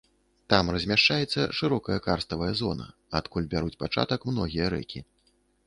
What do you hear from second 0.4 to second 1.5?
Там размяшчаецца